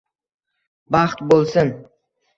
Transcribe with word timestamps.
baxt 0.95 1.23
bo’lsin 1.33 1.73